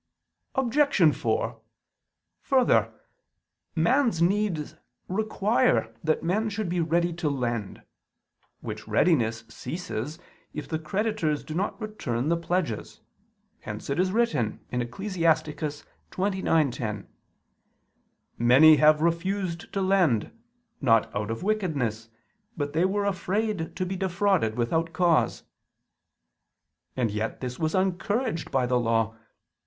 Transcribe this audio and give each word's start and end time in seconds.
Obj. 0.55 1.15
4: 1.15 1.59
Further, 2.41 2.91
man's 3.75 4.19
needs 4.19 4.75
require 5.07 5.93
that 6.03 6.23
men 6.23 6.49
should 6.49 6.67
be 6.69 6.79
ready 6.79 7.13
to 7.13 7.29
lend: 7.29 7.83
which 8.61 8.87
readiness 8.87 9.43
ceases 9.47 10.17
if 10.55 10.67
the 10.67 10.79
creditors 10.79 11.43
do 11.43 11.53
not 11.53 11.79
return 11.79 12.29
the 12.29 12.35
pledges: 12.35 13.01
hence 13.59 13.91
it 13.91 13.99
is 13.99 14.11
written 14.11 14.59
(Ecclus. 14.71 15.17
29:10): 16.09 17.05
"Many 18.39 18.77
have 18.77 19.01
refused 19.01 19.71
to 19.71 19.81
lend, 19.81 20.31
not 20.81 21.15
out 21.15 21.29
of 21.29 21.43
wickedness, 21.43 22.09
but 22.57 22.73
they 22.73 22.85
were 22.85 23.05
afraid 23.05 23.75
to 23.75 23.85
be 23.85 23.95
defrauded 23.95 24.55
without 24.57 24.93
cause." 24.93 25.43
And 26.97 27.11
yet 27.11 27.39
this 27.39 27.59
was 27.59 27.75
encouraged 27.75 28.49
by 28.49 28.65
the 28.65 28.79
Law. 28.79 29.15